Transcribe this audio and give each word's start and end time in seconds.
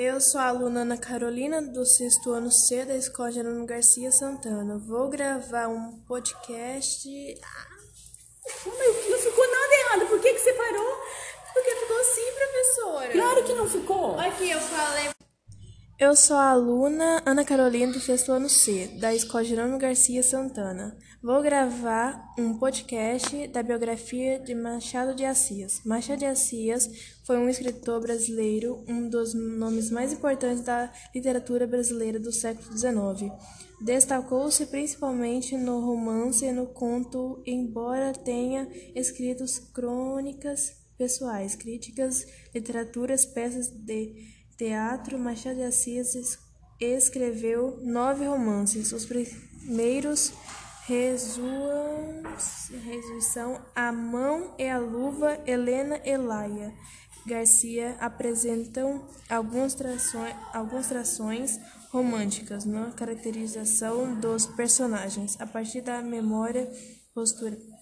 Eu 0.00 0.20
sou 0.20 0.40
a 0.40 0.46
aluna 0.46 0.82
Ana 0.82 0.96
Carolina, 0.96 1.60
do 1.60 1.84
sexto 1.84 2.30
ano 2.30 2.52
C 2.52 2.84
da 2.84 2.94
Escola 2.94 3.32
Jerônimo 3.32 3.66
Garcia 3.66 4.12
Santana. 4.12 4.78
Vou 4.78 5.08
gravar 5.08 5.66
um 5.66 5.98
podcast. 6.06 7.08
Mas 8.64 9.10
não 9.10 9.18
ficou 9.18 9.50
nada 9.50 9.74
errado. 9.74 10.08
Por 10.08 10.20
que, 10.20 10.34
que 10.34 10.38
você 10.38 10.52
parou? 10.52 11.02
Porque 11.52 11.74
ficou 11.74 11.98
assim, 11.98 12.32
professora. 12.32 13.10
Claro 13.10 13.44
que 13.44 13.52
não 13.54 13.68
ficou. 13.68 14.20
Aqui 14.20 14.48
eu 14.48 14.60
falei. 14.60 15.17
Eu 16.00 16.14
sou 16.14 16.36
a 16.36 16.50
aluna 16.50 17.20
Ana 17.26 17.44
Carolina, 17.44 17.92
do 17.92 17.98
sexto 17.98 18.30
ano 18.30 18.48
C, 18.48 18.86
da 19.00 19.12
Escola 19.12 19.42
Jerônimo 19.42 19.78
Garcia 19.78 20.22
Santana. 20.22 20.96
Vou 21.20 21.42
gravar 21.42 22.24
um 22.38 22.56
podcast 22.56 23.48
da 23.48 23.64
biografia 23.64 24.38
de 24.38 24.54
Machado 24.54 25.12
de 25.12 25.24
Assis. 25.24 25.82
Machado 25.84 26.20
de 26.20 26.24
Assis 26.24 26.88
foi 27.24 27.36
um 27.36 27.48
escritor 27.48 28.00
brasileiro, 28.00 28.84
um 28.86 29.08
dos 29.08 29.34
nomes 29.34 29.90
mais 29.90 30.12
importantes 30.12 30.62
da 30.62 30.88
literatura 31.12 31.66
brasileira 31.66 32.20
do 32.20 32.30
século 32.30 32.78
XIX. 32.78 33.32
Destacou-se 33.80 34.66
principalmente 34.66 35.56
no 35.56 35.80
romance 35.80 36.44
e 36.44 36.52
no 36.52 36.68
conto, 36.68 37.42
embora 37.44 38.12
tenha 38.12 38.68
escrito 38.94 39.44
crônicas 39.74 40.76
pessoais, 40.96 41.56
críticas, 41.56 42.24
literaturas, 42.54 43.26
peças 43.26 43.68
de 43.68 44.37
teatro, 44.58 45.18
Machado 45.18 45.56
de 45.56 45.62
Assis 45.62 46.38
escreveu 46.78 47.78
nove 47.80 48.26
romances. 48.26 48.92
Os 48.92 49.06
primeiros 49.06 50.34
Ressurreição, 50.86 53.58
A 53.74 53.90
Mão 53.92 54.54
e 54.58 54.68
a 54.68 54.78
Luva, 54.78 55.40
Helena 55.46 55.98
e 56.04 56.14
Laia 56.16 56.74
Garcia 57.26 57.96
apresentam 58.00 59.06
algumas 59.28 59.74
trações, 59.74 60.34
algumas 60.52 60.86
trações 60.88 61.60
românticas 61.90 62.64
na 62.64 62.90
caracterização 62.92 64.18
dos 64.18 64.46
personagens, 64.46 65.38
a 65.38 65.46
partir 65.46 65.82
da 65.82 66.00
memória 66.00 66.72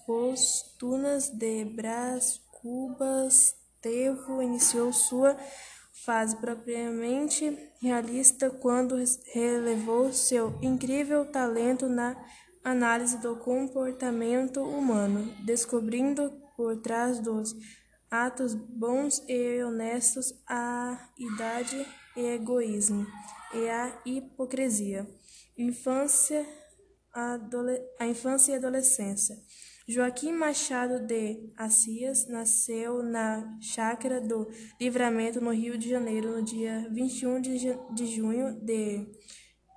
postunas 0.05 1.29
de 1.29 1.63
Brás 1.63 2.41
Cubas, 2.51 3.55
Tevo 3.81 4.41
iniciou 4.41 4.91
sua 4.91 5.37
fase 6.07 6.37
propriamente 6.37 7.69
realista 7.81 8.49
quando 8.49 8.95
relevou 9.33 10.13
seu 10.13 10.57
incrível 10.61 11.25
talento 11.25 11.89
na 11.89 12.15
análise 12.63 13.17
do 13.17 13.35
comportamento 13.35 14.61
humano, 14.63 15.35
descobrindo 15.43 16.31
por 16.55 16.77
trás 16.77 17.19
dos 17.19 17.53
atos 18.09 18.53
bons 18.53 19.21
e 19.27 19.61
honestos 19.61 20.33
a 20.47 21.09
idade 21.17 21.85
e 22.15 22.21
egoísmo 22.21 23.05
e 23.53 23.67
a 23.67 24.01
hipocrisia. 24.05 25.05
Infância, 25.57 26.47
a 27.99 28.07
infância 28.07 28.53
e 28.53 28.55
adolescência. 28.55 29.35
Joaquim 29.89 30.33
Machado 30.33 30.99
de 30.99 31.49
Assis 31.55 32.27
nasceu 32.27 33.01
na 33.01 33.57
Chácara 33.61 34.19
do 34.19 34.45
Livramento, 34.77 35.39
no 35.39 35.51
Rio 35.51 35.77
de 35.77 35.89
Janeiro, 35.89 36.35
no 36.35 36.43
dia 36.43 36.85
21 36.91 37.39
de 37.39 38.05
junho 38.05 38.59
de 38.61 39.07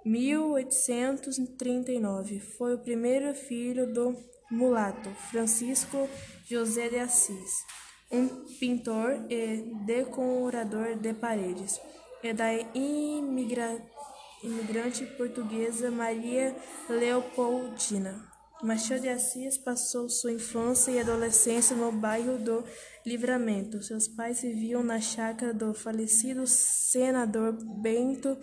1839. 0.04 2.40
Foi 2.40 2.74
o 2.74 2.80
primeiro 2.80 3.32
filho 3.36 3.94
do 3.94 4.16
mulato 4.50 5.08
Francisco 5.30 6.08
José 6.44 6.88
de 6.88 6.98
Assis, 6.98 7.64
um 8.10 8.26
pintor 8.58 9.26
e 9.30 9.58
decorador 9.86 10.96
de 10.96 11.14
paredes, 11.14 11.80
e 12.20 12.32
da 12.32 12.52
imigra 12.74 13.80
imigrante 14.42 15.06
portuguesa 15.06 15.88
Maria 15.88 16.56
Leopoldina. 16.88 18.39
Machado 18.62 19.00
de 19.00 19.08
Assis 19.08 19.56
passou 19.56 20.08
sua 20.08 20.32
infância 20.32 20.90
e 20.90 21.00
adolescência 21.00 21.74
no 21.74 21.90
bairro 21.90 22.36
do 22.36 22.62
Livramento. 23.06 23.82
Seus 23.82 24.06
pais 24.06 24.42
viviam 24.42 24.82
na 24.82 25.00
chácara 25.00 25.54
do 25.54 25.72
falecido 25.72 26.46
senador 26.46 27.52
Bento 27.80 28.36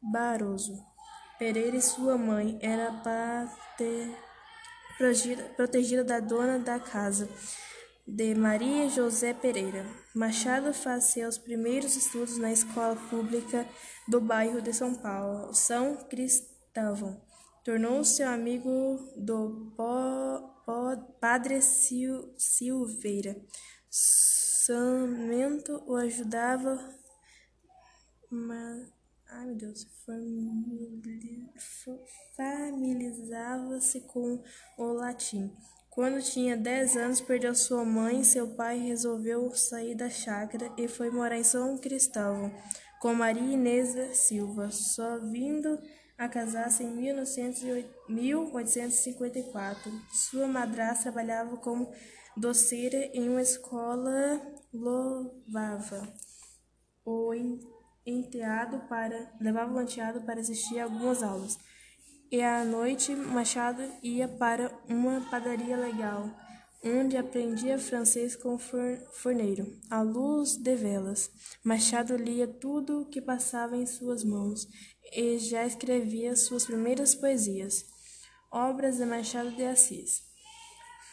Barroso 0.00 0.94
Pereira 1.38 1.76
e 1.76 1.82
sua 1.82 2.16
mãe 2.16 2.56
era 2.62 3.02
protegida 5.56 6.04
da 6.04 6.20
dona 6.20 6.60
da 6.60 6.78
casa, 6.78 7.28
de 8.06 8.34
Maria 8.36 8.88
José 8.88 9.34
Pereira. 9.34 9.84
Machado 10.14 10.72
faz 10.72 11.06
seus 11.06 11.36
primeiros 11.36 11.96
estudos 11.96 12.38
na 12.38 12.52
escola 12.52 12.94
pública 13.10 13.66
do 14.06 14.20
bairro 14.20 14.62
de 14.62 14.72
São 14.72 14.94
Paulo, 14.94 15.52
São 15.52 15.96
Cristóvão. 16.08 17.33
Tornou-se 17.64 18.22
amigo 18.22 18.98
do 19.16 19.72
padre 21.18 21.62
Sil 21.64 22.28
Silveira. 22.36 23.34
Samento 23.88 25.82
o 25.86 25.96
ajudava, 25.96 26.78
mas, 28.30 28.92
ai 29.30 29.46
meu 29.46 29.56
Deus, 29.56 29.86
familiarizava-se 32.36 34.02
com 34.02 34.42
o 34.76 34.84
latim. 34.92 35.50
Quando 35.88 36.20
tinha 36.22 36.58
dez 36.58 36.98
anos, 36.98 37.22
perdeu 37.22 37.54
sua 37.54 37.82
mãe 37.82 38.24
seu 38.24 38.54
pai 38.54 38.78
resolveu 38.78 39.48
sair 39.54 39.94
da 39.94 40.10
chácara 40.10 40.70
e 40.76 40.86
foi 40.86 41.10
morar 41.10 41.38
em 41.38 41.44
São 41.44 41.78
Cristóvão 41.78 42.52
com 43.00 43.14
Maria 43.14 43.54
Inês 43.54 44.16
Silva, 44.18 44.70
só 44.70 45.18
vindo 45.18 45.78
a 46.16 46.28
casar-se 46.28 46.84
em 46.84 46.90
1854. 46.90 49.90
Sua 50.12 50.46
madrasta 50.46 51.02
trabalhava 51.04 51.56
como 51.56 51.90
doceira 52.36 53.10
em 53.12 53.28
uma 53.28 53.42
escola 53.42 54.40
louvava 54.72 56.14
o 57.04 57.32
enteado 58.04 58.80
para 58.88 59.32
levava 59.40 59.72
o 59.72 59.80
enteado 59.80 60.22
para 60.22 60.40
assistir 60.40 60.80
algumas 60.80 61.22
aulas. 61.22 61.56
E 62.30 62.42
à 62.42 62.64
noite 62.64 63.14
Machado 63.14 63.82
ia 64.02 64.26
para 64.26 64.72
uma 64.88 65.20
padaria 65.30 65.76
legal, 65.76 66.28
onde 66.84 67.16
aprendia 67.16 67.78
francês 67.78 68.36
com 68.36 68.58
forneiro, 68.58 69.80
à 69.90 70.02
luz 70.02 70.56
de 70.56 70.76
velas. 70.76 71.30
Machado 71.64 72.14
lia 72.16 72.46
tudo 72.46 73.00
o 73.00 73.06
que 73.06 73.22
passava 73.22 73.76
em 73.76 73.86
suas 73.86 74.22
mãos 74.22 74.68
e 75.12 75.38
já 75.38 75.66
escrevia 75.66 76.36
suas 76.36 76.66
primeiras 76.66 77.14
poesias. 77.14 77.86
Obras 78.50 78.98
de 78.98 79.06
Machado 79.06 79.52
de 79.52 79.64
Assis. 79.64 80.22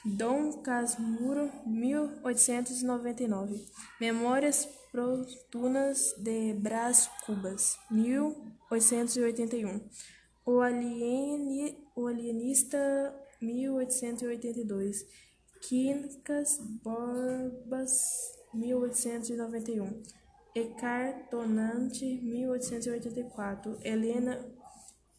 Dom 0.03 0.61
Casmurro, 0.61 1.49
1899. 1.65 3.65
Memórias 3.99 4.67
Protunas 4.91 6.13
de 6.17 6.55
Brás 6.55 7.09
Cubas, 7.25 7.77
1881. 7.89 9.79
O, 10.45 10.59
alieni, 10.59 11.87
o 11.95 12.07
Alienista, 12.07 13.15
1882. 13.39 15.05
Quincas 15.61 16.59
Borbas, 16.83 18.33
1891. 18.53 20.03
Ecartonante, 20.53 22.19
1884. 22.22 23.79
Helena, 23.83 24.45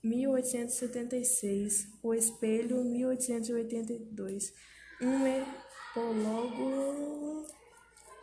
1876. 0.03 1.89
O 2.03 2.13
Espelho, 2.13 2.85
1882. 2.85 4.53
Um 5.01 5.27
Epólogo, 5.27 7.47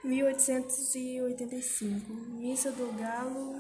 1885. 0.04 2.14
Missa 2.14 2.72
do 2.72 2.94
Galo, 2.94 3.60